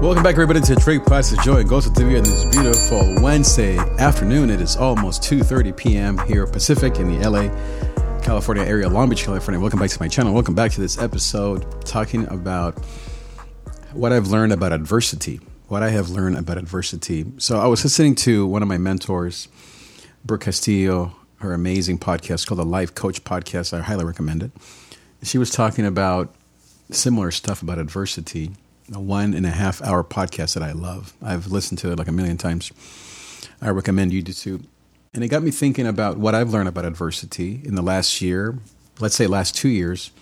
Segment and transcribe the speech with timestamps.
[0.00, 4.48] Welcome back, everybody, to Drake Price's Joy and Gozo TV on this beautiful Wednesday afternoon.
[4.48, 6.16] It is almost 2.30 p.m.
[6.26, 7.50] here Pacific in the LA,
[8.22, 9.60] California area, Long Beach, California.
[9.60, 10.32] Welcome back to my channel.
[10.32, 12.82] Welcome back to this episode talking about
[13.92, 15.38] what I've learned about adversity.
[15.68, 17.26] What I have learned about adversity.
[17.36, 19.48] So I was listening to one of my mentors,
[20.24, 23.76] Brooke Castillo, her amazing podcast called the Life Coach Podcast.
[23.76, 24.52] I highly recommend it.
[25.24, 26.34] She was talking about
[26.90, 28.52] similar stuff about adversity
[28.94, 31.12] a one and a half hour podcast that I love.
[31.22, 32.72] I've listened to it like a million times.
[33.60, 34.62] I recommend you do too.
[35.12, 38.58] And it got me thinking about what I've learned about adversity in the last year,
[39.00, 40.12] let's say last two years.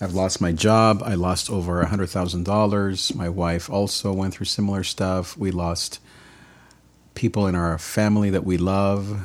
[0.00, 1.02] I've lost my job.
[1.04, 3.14] I lost over $100,000.
[3.14, 5.36] My wife also went through similar stuff.
[5.36, 6.00] We lost
[7.14, 9.20] people in our family that we love.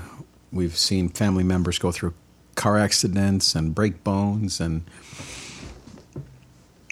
[0.51, 2.13] We've seen family members go through
[2.55, 4.83] car accidents and break bones and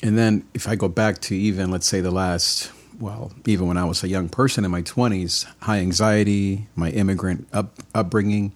[0.04, 3.78] and then if I go back to even, let's say, the last, well, even when
[3.78, 8.52] I was a young person in my 20s, high anxiety, my immigrant up, upbringing,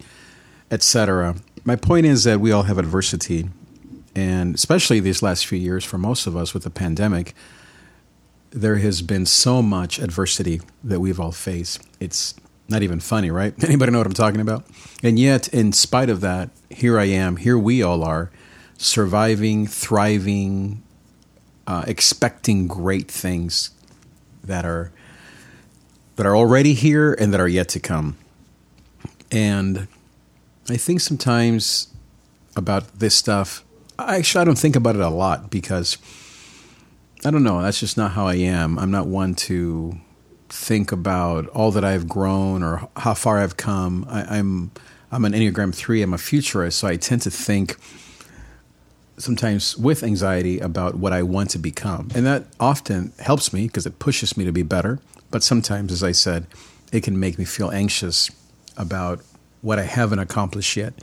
[0.70, 1.36] etc.
[1.64, 3.48] My point is that we all have adversity.
[4.14, 7.34] And especially these last few years, for most of us with the pandemic,
[8.50, 11.80] there has been so much adversity that we've all faced.
[11.98, 12.34] It's
[12.68, 13.54] not even funny, right?
[13.64, 14.66] Anybody know what I'm talking about?
[15.02, 18.30] And yet, in spite of that, here I am, here we all are,
[18.76, 20.82] surviving, thriving,
[21.68, 23.70] uh, expecting great things
[24.42, 24.90] that are
[26.16, 28.16] that are already here and that are yet to come.
[29.30, 29.86] And
[30.68, 31.88] I think sometimes
[32.56, 33.62] about this stuff.
[33.98, 35.98] Actually, I don't think about it a lot because
[37.24, 37.60] I don't know.
[37.60, 38.78] That's just not how I am.
[38.78, 39.98] I'm not one to
[40.48, 44.06] think about all that I've grown or how far I've come.
[44.08, 44.70] I, I'm
[45.12, 46.00] I'm an Enneagram three.
[46.00, 47.76] I'm a futurist, so I tend to think
[49.18, 52.08] sometimes with anxiety about what I want to become.
[52.14, 55.00] And that often helps me because it pushes me to be better.
[55.30, 56.46] But sometimes, as I said,
[56.92, 58.30] it can make me feel anxious
[58.76, 59.20] about
[59.60, 60.94] what I haven't accomplished yet.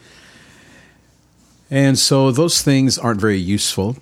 [1.70, 3.98] And so those things aren't very useful.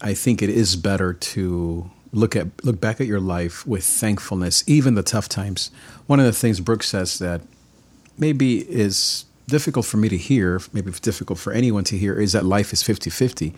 [0.00, 4.64] I think it is better to look at look back at your life with thankfulness,
[4.66, 5.70] even the tough times.
[6.06, 7.42] One of the things Brooke says that
[8.18, 12.32] maybe is difficult for me to hear, maybe it's difficult for anyone to hear, is
[12.32, 13.54] that life is 50 50.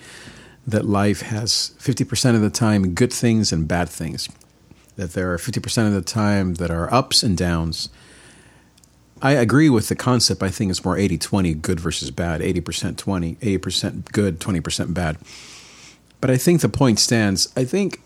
[0.66, 4.28] That life has 50% of the time good things and bad things.
[4.96, 7.88] That there are 50% of the time that are ups and downs.
[9.20, 10.42] I agree with the concept.
[10.42, 15.16] I think it's more 80 20, good versus bad, 80% 20, 80% good, 20% bad.
[16.20, 17.52] But I think the point stands.
[17.56, 18.00] I think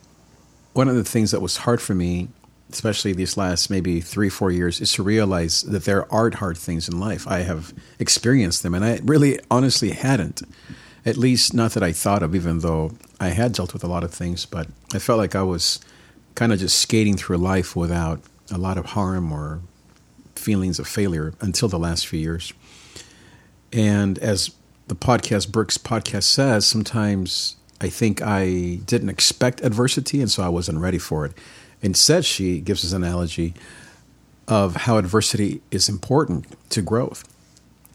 [0.74, 2.28] one of the things that was hard for me
[2.72, 6.88] especially these last maybe three, four years, is to realize that there aren't hard things
[6.88, 7.26] in life.
[7.26, 10.42] I have experienced them, and I really honestly hadn't.
[11.04, 14.02] At least not that I thought of, even though I had dealt with a lot
[14.02, 15.78] of things, but I felt like I was
[16.34, 19.60] kind of just skating through life without a lot of harm or
[20.34, 22.52] feelings of failure until the last few years.
[23.72, 24.50] And as
[24.88, 30.48] the podcast, Brooks podcast says, sometimes I think I didn't expect adversity, and so I
[30.48, 31.32] wasn't ready for it.
[31.86, 33.54] Instead, she gives us an analogy
[34.48, 37.22] of how adversity is important to growth.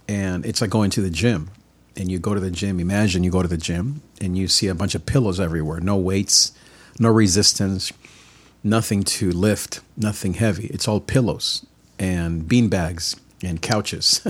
[0.08, 1.52] And it's like going to the gym.
[1.98, 4.68] And you go to the gym, imagine you go to the gym and you see
[4.68, 6.54] a bunch of pillows everywhere, no weights,
[7.00, 7.92] no resistance,
[8.64, 10.68] nothing to lift, nothing heavy.
[10.68, 11.66] It's all pillows
[12.00, 14.26] and bean bags and couches.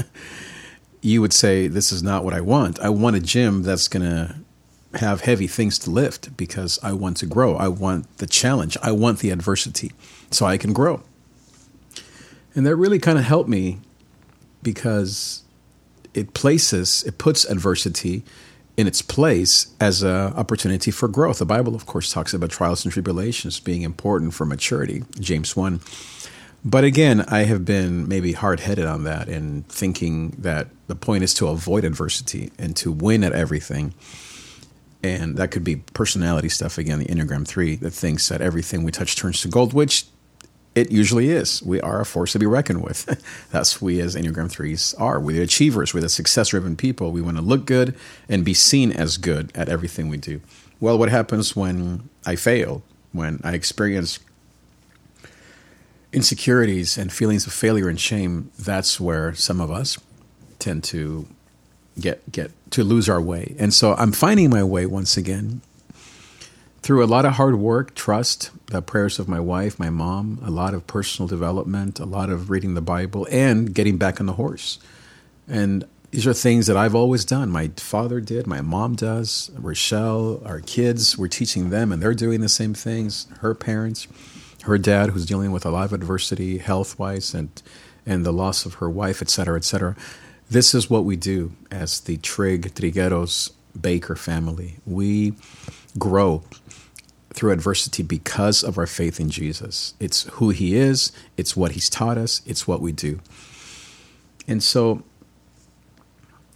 [1.04, 2.80] you would say, This is not what I want.
[2.80, 4.38] I want a gym that's going to
[4.96, 7.56] have heavy things to lift because I want to grow.
[7.56, 8.78] I want the challenge.
[8.82, 9.92] I want the adversity
[10.32, 11.02] so I can grow.
[12.56, 13.80] And that really kind of helped me
[14.62, 15.44] because
[16.14, 18.24] it places, it puts adversity
[18.78, 21.40] in its place as an opportunity for growth.
[21.40, 25.80] The Bible, of course, talks about trials and tribulations being important for maturity, James 1.
[26.64, 31.24] But again, I have been maybe hard headed on that and thinking that the point
[31.24, 33.94] is to avoid adversity and to win at everything
[35.04, 36.78] and that could be personality stuff.
[36.78, 40.06] Again the enneagram 3 that thinks that everything we touch turns to gold which
[40.74, 41.62] it usually is.
[41.64, 43.22] We are a force to be reckoned with.
[43.52, 45.20] That's we as enneagram 3s are.
[45.20, 45.94] We're the achievers.
[45.94, 47.12] We're the success driven people.
[47.12, 47.94] We want to look good
[48.30, 50.42] and be seen as good at everything we do.
[50.80, 52.84] Well what happens when i fail?
[53.12, 54.20] When i experience
[56.14, 59.98] insecurities and feelings of failure and shame that's where some of us
[60.60, 61.26] tend to
[62.00, 63.56] get get to lose our way.
[63.60, 65.62] And so I'm finding my way once again
[66.82, 70.50] through a lot of hard work, trust, the prayers of my wife, my mom, a
[70.50, 74.34] lot of personal development, a lot of reading the Bible, and getting back on the
[74.34, 74.80] horse.
[75.48, 77.52] And these are things that I've always done.
[77.52, 82.42] My father did, my mom does, Rochelle, our kids, we're teaching them, and they're doing
[82.42, 84.08] the same things, her parents.
[84.64, 87.50] her dad, who's dealing with a lot of adversity health wise and,
[88.06, 89.96] and the loss of her wife, et cetera, et cetera.
[90.52, 94.76] This is what we do as the Trig Trigueros Baker family.
[94.86, 95.32] We
[95.98, 96.44] grow
[97.34, 99.94] through adversity because of our faith in Jesus.
[100.02, 103.22] It's who He is, it's what He's taught us, it's what we do.
[104.46, 105.04] And so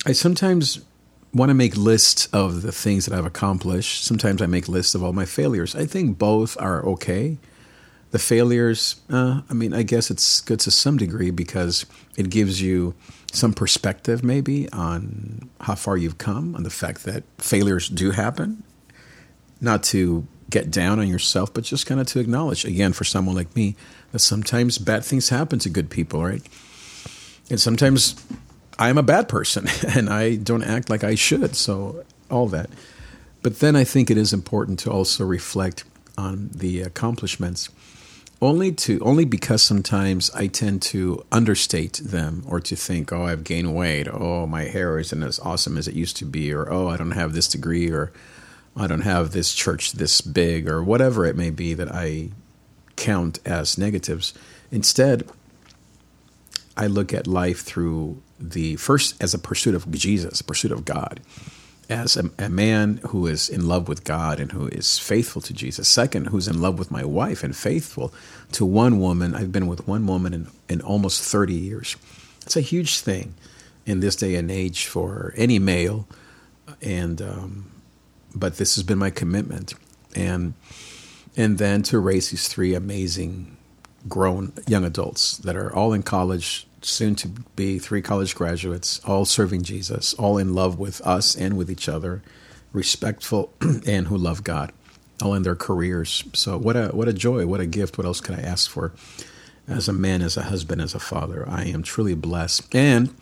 [0.06, 0.82] I sometimes
[1.34, 4.04] want to make lists of the things that I've accomplished.
[4.04, 5.74] Sometimes I make lists of all my failures.
[5.74, 7.38] I think both are okay.
[8.16, 11.86] The failures, uh, I mean, I guess it's good to some degree because
[12.16, 12.96] it gives you
[13.34, 18.64] some perspective maybe on how far you've come, on the fact that failures do happen.
[19.60, 23.36] Not to get down on yourself, but just kind of to acknowledge, again, for someone
[23.36, 23.76] like me,
[24.14, 26.42] that sometimes bad things happen to good people, right?
[27.50, 28.16] And sometimes
[28.80, 31.58] I am a bad person and I don't act like I should.
[31.58, 32.70] So, all that.
[33.42, 35.84] But then I think it is important to also reflect
[36.18, 37.68] on the accomplishments
[38.42, 43.44] only to only because sometimes I tend to understate them or to think, oh, I've
[43.44, 46.88] gained weight, oh, my hair isn't as awesome as it used to be, or oh,
[46.88, 48.12] I don't have this degree, or
[48.76, 52.30] I don't have this church this big, or whatever it may be that I
[52.96, 54.34] count as negatives.
[54.72, 55.30] Instead,
[56.78, 60.84] I look at life through the first as a pursuit of Jesus, a pursuit of
[60.84, 61.22] God,
[61.90, 65.54] as a, a, man who is in love with God and who is faithful to
[65.54, 65.88] Jesus.
[65.88, 68.14] Second, who's in love with my wife and faithful
[68.54, 69.36] to one woman.
[69.36, 71.96] I've been with one woman in, in almost 30 years.
[72.42, 73.36] It's a huge thing
[73.86, 76.08] in this day and age for any male.
[76.82, 77.72] And, um,
[78.34, 79.74] but this has been my commitment.
[80.16, 80.54] And,
[81.38, 83.58] and then to raise these three amazing
[84.08, 89.26] grown young adults that are all in college, soon to be three college graduates, all
[89.26, 92.22] serving Jesus, all in love with us and with each other,
[92.72, 93.54] respectful,
[93.88, 94.72] and who love God,
[95.22, 96.24] all in their careers.
[96.34, 97.98] So what a what a joy, what a gift.
[97.98, 98.94] What else could I ask for?
[99.68, 103.16] As a man, as a husband, as a father, I am truly blessed, and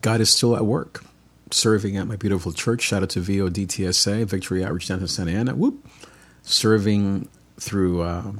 [0.00, 1.04] God is still at work,
[1.50, 2.80] serving at my beautiful church.
[2.80, 5.54] Shout out to VODTSA, Victory Outreach Downtown Santa Ana.
[5.54, 5.86] Whoop,
[6.42, 7.28] serving
[7.58, 8.02] through.
[8.02, 8.32] Uh,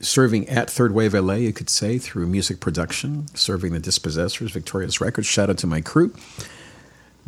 [0.00, 5.00] serving at Third Wave LA, you could say, through music production, serving the Dispossessors, Victorious
[5.00, 5.26] Records.
[5.26, 6.14] Shout out to my crew.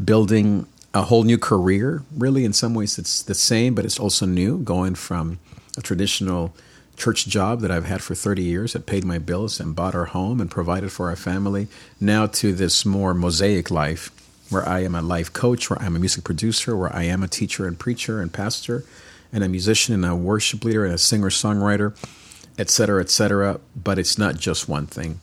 [0.02, 4.26] Building a whole new career, really, in some ways, it's the same, but it's also
[4.26, 5.38] new, going from
[5.76, 6.54] a traditional
[6.96, 10.06] church job that I've had for 30 years that paid my bills and bought our
[10.06, 11.69] home and provided for our family,
[12.00, 14.10] now to this more mosaic life
[14.50, 17.28] where I am a life coach, where I'm a music producer, where I am a
[17.28, 18.84] teacher and preacher and pastor,
[19.32, 21.94] and a musician and a worship leader and a singer songwriter
[22.58, 23.60] et cetera, et cetera.
[23.76, 25.20] But it's not just one thing.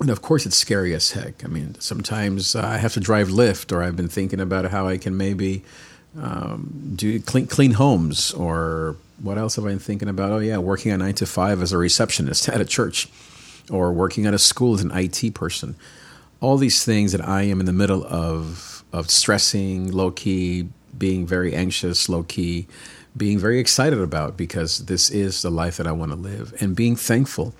[0.00, 1.44] And of course, it's scary as heck.
[1.44, 4.98] I mean, sometimes I have to drive Lyft, or I've been thinking about how I
[4.98, 5.64] can maybe
[6.20, 10.32] um, do clean, clean homes, or what else have I been thinking about?
[10.32, 13.08] Oh, yeah, working a nine to five as a receptionist at a church,
[13.70, 15.76] or working at a school as an IT person.
[16.40, 21.26] All these things that I am in the middle of of stressing, low key, being
[21.26, 22.68] very anxious, low key,
[23.16, 26.74] being very excited about because this is the life that I want to live and
[26.74, 27.54] being thankful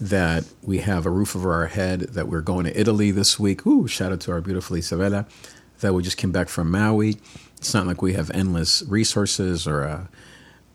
[0.00, 3.66] that we have a roof over our head, that we're going to Italy this week.
[3.66, 5.26] Ooh, shout out to our beautiful Isabella,
[5.80, 7.16] that we just came back from Maui.
[7.56, 10.08] It's not like we have endless resources or a,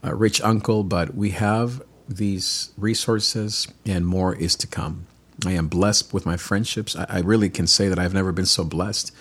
[0.03, 5.05] a rich uncle, but we have these resources and more is to come.
[5.45, 6.95] I am blessed with my friendships.
[6.95, 9.11] I, I really can say that I've never been so blessed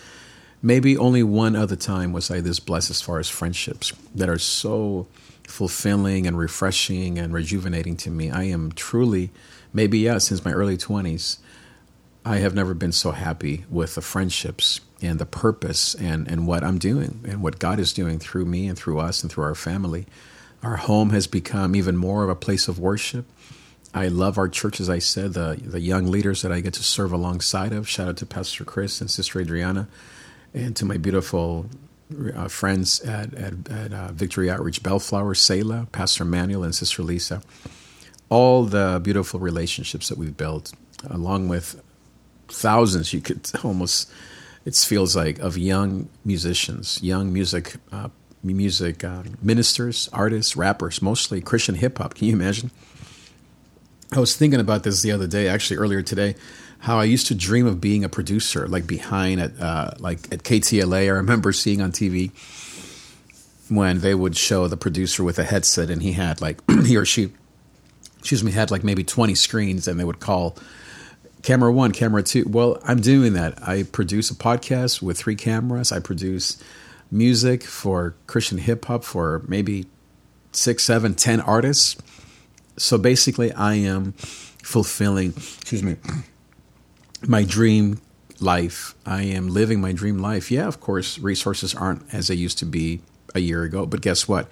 [0.63, 4.39] maybe only one other time was I this blessed as far as friendships that are
[4.39, 5.07] so
[5.47, 8.31] fulfilling and refreshing and rejuvenating to me.
[8.31, 9.31] I am truly,
[9.73, 11.39] maybe, yeah, since my early 20s,
[12.25, 16.63] I have never been so happy with the friendships and the purpose and, and what
[16.63, 19.55] I'm doing and what God is doing through me and through us and through our
[19.55, 20.07] family.
[20.63, 23.25] Our home has become even more of a place of worship.
[23.95, 26.83] I love our church, as I said, the, the young leaders that I get to
[26.83, 27.89] serve alongside of.
[27.89, 29.89] Shout out to Pastor Chris and Sister Adriana
[30.55, 31.67] and to my beautiful
[32.35, 37.43] uh, friends at, at, at uh, Victory Outreach Bellflower, Selah, Pastor Manuel, and Sister Lisa.
[38.29, 40.73] All the beautiful relationships that we've built,
[41.09, 41.81] along with
[42.49, 44.11] thousands, you could almost,
[44.65, 48.09] it feels like, of young musicians, young music, uh,
[48.43, 52.15] music uh, ministers, artists, rappers, mostly Christian hip hop.
[52.15, 52.71] Can you imagine?
[54.13, 56.35] I was thinking about this the other day, actually earlier today
[56.81, 60.43] how I used to dream of being a producer, like behind at uh, like at
[60.43, 61.05] KTLA.
[61.05, 62.31] I remember seeing on TV
[63.69, 67.05] when they would show the producer with a headset, and he had like he or
[67.05, 67.33] she,
[68.19, 70.57] excuse me, had like maybe twenty screens, and they would call
[71.43, 72.45] camera one, camera two.
[72.49, 73.67] Well, I'm doing that.
[73.67, 75.93] I produce a podcast with three cameras.
[75.93, 76.63] I produce
[77.11, 79.87] music for Christian hip hop for maybe
[80.53, 81.97] six, seven, ten artists
[82.81, 84.13] so basically, I am
[84.63, 85.97] fulfilling, excuse me,
[87.27, 88.01] my dream
[88.41, 88.95] life.
[89.05, 90.51] I am living my dream life.
[90.51, 93.01] Yeah, of course, resources aren't as they used to be
[93.35, 94.49] a year ago, but guess what?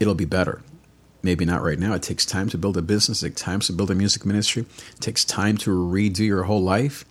[0.00, 0.62] It'll be better.
[1.22, 1.94] Maybe not right now.
[1.94, 4.64] It takes time to build a business, it takes time to build a music ministry,
[4.94, 7.04] it takes time to redo your whole life.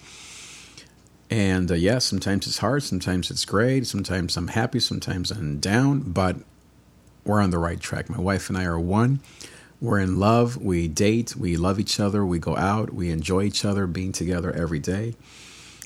[1.30, 6.02] And uh, yeah, sometimes it's hard, sometimes it's great, sometimes I'm happy, sometimes I'm down,
[6.02, 6.38] but
[7.26, 8.10] we're on the right track.
[8.10, 9.20] My wife and I are one.
[9.82, 10.58] We're in love.
[10.58, 11.36] We date.
[11.36, 12.26] We love each other.
[12.26, 12.94] We go out.
[12.94, 15.16] We enjoy each other being together every day.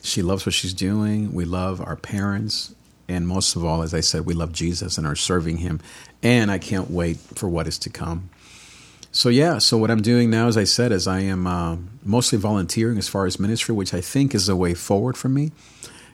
[0.01, 1.33] She loves what she's doing.
[1.33, 2.73] We love our parents.
[3.07, 5.81] And most of all, as I said, we love Jesus and are serving him.
[6.21, 8.29] And I can't wait for what is to come.
[9.11, 12.37] So, yeah, so what I'm doing now, as I said, is I am uh, mostly
[12.37, 15.51] volunteering as far as ministry, which I think is a way forward for me.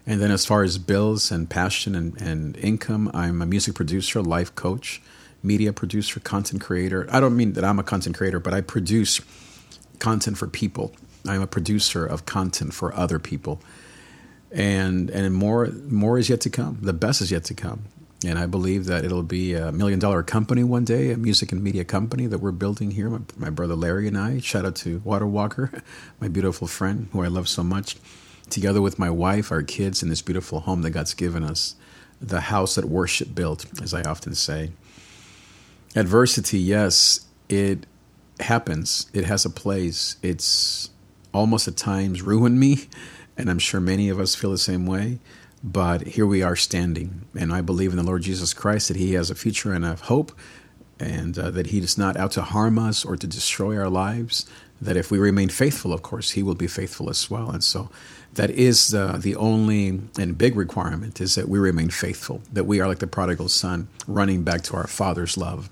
[0.07, 4.21] And then, as far as bills and passion and, and income, I'm a music producer,
[4.21, 5.01] life coach
[5.45, 7.07] media producer, content creator.
[7.11, 9.21] I don't mean that I'm a content creator, but I produce
[9.99, 10.93] content for people.
[11.27, 13.61] I'm a producer of content for other people.
[14.51, 16.79] And and more more is yet to come.
[16.81, 17.85] The best is yet to come.
[18.25, 21.61] And I believe that it'll be a million dollar company one day, a music and
[21.61, 23.09] media company that we're building here.
[23.09, 24.39] My, my brother Larry and I.
[24.39, 25.71] Shout out to Water Walker,
[26.21, 27.97] my beautiful friend who I love so much.
[28.49, 31.75] Together with my wife, our kids, in this beautiful home that God's given us,
[32.21, 34.71] the house that worship built, as I often say.
[35.95, 37.85] Adversity, yes, it
[38.41, 39.09] happens.
[39.13, 40.17] It has a place.
[40.21, 40.89] It's
[41.33, 42.89] almost at times ruined me,
[43.37, 45.19] and I'm sure many of us feel the same way.
[45.63, 49.13] But here we are standing, and I believe in the Lord Jesus Christ that He
[49.13, 50.31] has a future and a hope,
[50.99, 54.45] and uh, that He is not out to harm us or to destroy our lives.
[54.81, 57.49] That if we remain faithful, of course, He will be faithful as well.
[57.49, 57.89] And so,
[58.33, 62.41] that is uh, the only and big requirement is that we remain faithful.
[62.51, 65.69] That we are like the prodigal son, running back to our Father's love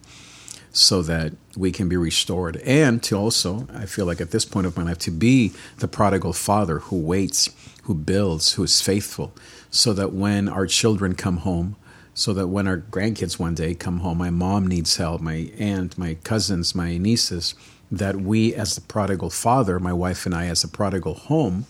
[0.73, 2.57] so that we can be restored.
[2.57, 5.87] And to also, I feel like at this point of my life, to be the
[5.87, 7.49] prodigal father who waits,
[7.83, 9.33] who builds, who is faithful,
[9.69, 11.75] so that when our children come home,
[12.13, 15.97] so that when our grandkids one day come home, my mom needs help, my aunt,
[15.97, 17.55] my cousins, my nieces,
[17.91, 21.65] that we as the prodigal father, my wife and I as a prodigal home,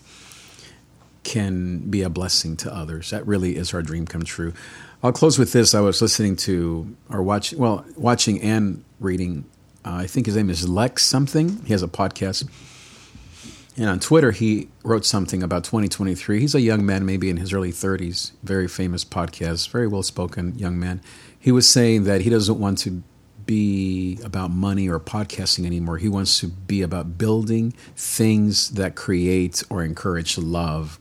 [1.22, 3.10] can be a blessing to others.
[3.10, 4.52] That really is our dream come true.
[5.02, 5.74] I'll close with this.
[5.74, 9.44] I was listening to or watching, well, watching and reading.
[9.84, 11.62] Uh, I think his name is Lex something.
[11.64, 12.48] He has a podcast.
[13.76, 16.40] And on Twitter, he wrote something about 2023.
[16.40, 20.56] He's a young man, maybe in his early 30s, very famous podcast, very well spoken
[20.56, 21.00] young man.
[21.38, 23.02] He was saying that he doesn't want to
[23.46, 25.98] be about money or podcasting anymore.
[25.98, 30.98] He wants to be about building things that create or encourage love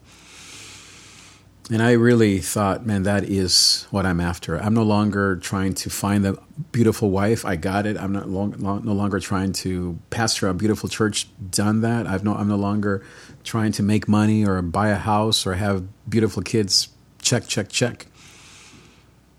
[1.73, 4.61] and I really thought, man, that is what I'm after.
[4.61, 6.39] I'm no longer trying to find the
[6.71, 7.45] beautiful wife.
[7.45, 7.97] I got it.
[7.97, 11.27] I'm not long, long, no longer trying to pastor a beautiful church.
[11.49, 12.05] Done that.
[12.05, 12.35] I've no.
[12.35, 13.03] I'm no longer
[13.43, 16.89] trying to make money or buy a house or have beautiful kids.
[17.23, 18.05] Check, check, check.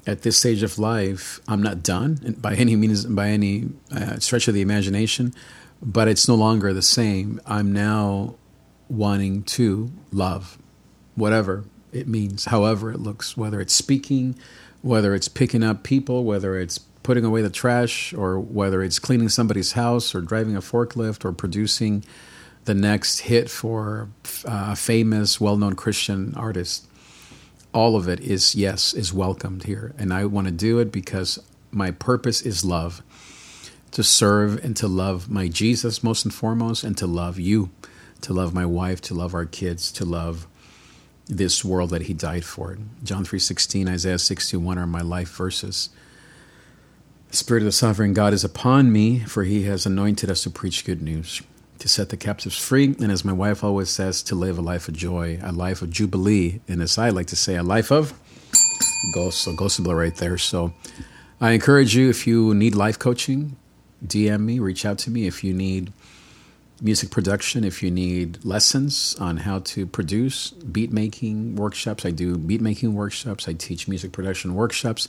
[0.04, 4.48] At this stage of life, I'm not done by any means, by any uh, stretch
[4.48, 5.34] of the imagination.
[5.80, 7.40] But it's no longer the same.
[7.46, 8.34] I'm now
[8.88, 10.58] wanting to love,
[11.14, 11.64] whatever
[11.94, 14.36] it means, however it looks, whether it's speaking,
[14.82, 19.28] whether it's picking up people, whether it's putting away the trash, or whether it's cleaning
[19.28, 22.04] somebody's house, or driving a forklift, or producing
[22.64, 24.08] the next hit for
[24.46, 26.86] uh, a famous, well known Christian artist.
[27.72, 29.94] All of it is, yes, is welcomed here.
[29.98, 31.38] And I want to do it because
[31.70, 33.02] my purpose is love
[33.90, 37.70] to serve and to love my Jesus most and foremost, and to love you,
[38.22, 40.46] to love my wife, to love our kids, to love
[41.26, 42.78] this world that he died for.
[43.02, 45.88] John 3:16, Isaiah 61 are my life verses.
[47.30, 50.50] The Spirit of the sovereign God is upon me, for he has anointed us to
[50.50, 51.42] preach good news,
[51.78, 54.86] to set the captives free, and as my wife always says, to live a life
[54.86, 58.12] of joy, a life of jubilee, and as I like to say, a life of
[59.14, 60.38] gozo, gospel right there.
[60.38, 60.74] So
[61.40, 63.56] I encourage you, if you need life coaching,
[64.06, 65.26] DM me, reach out to me.
[65.26, 65.92] If you need
[66.80, 72.04] music production if you need lessons on how to produce beat making workshops.
[72.04, 73.48] I do beat making workshops.
[73.48, 75.08] I teach music production workshops.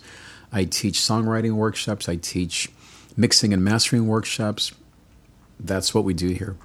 [0.51, 2.07] I teach songwriting workshops.
[2.07, 2.69] I teach
[3.17, 4.73] mixing and mastering workshops.
[5.59, 6.55] That's what we do here.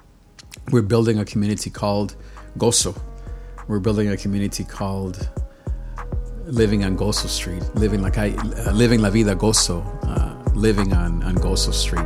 [0.71, 2.15] We're building a community called
[2.57, 2.99] gozo.
[3.67, 5.29] We're building a community called
[6.45, 7.63] living on gozo street.
[7.75, 12.05] Living like i uh, living la vida gozo uh, living on, on gozo street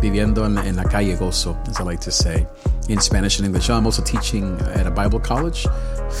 [0.00, 2.46] viviendo en, en, la calle gozo, as I like to say,
[2.88, 3.68] in Spanish and English.
[3.68, 5.66] I'm also teaching at a Bible college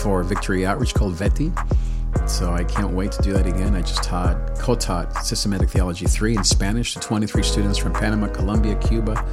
[0.02, 1.52] for Victory Outreach called VETI.
[2.26, 3.74] So I can't wait to do that again.
[3.74, 8.76] I just taught, co-taught Systematic Theology 3 in Spanish to 23 students from Panama, Colombia,
[8.76, 9.24] Cuba,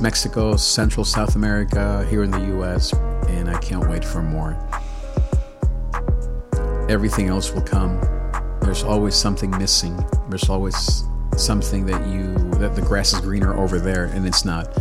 [0.00, 2.92] Mexico, Central South America, here in the US,
[3.28, 4.56] and I can't wait for more.
[6.88, 8.00] Everything else will come.
[8.62, 9.96] There's always something missing.
[10.28, 11.04] There's always
[11.38, 14.76] something that you that the grass is greener over there and it's not.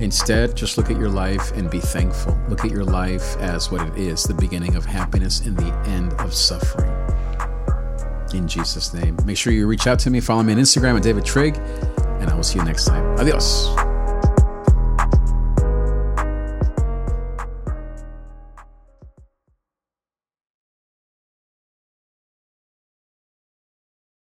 [0.00, 2.36] Instead, just look at your life and be thankful.
[2.48, 6.12] Look at your life as what it is the beginning of happiness and the end
[6.14, 6.90] of suffering.
[8.34, 9.16] In Jesus' name.
[9.24, 10.20] Make sure you reach out to me.
[10.20, 13.04] Follow me on Instagram at David Trig, and I will see you next time.
[13.18, 13.83] Adios.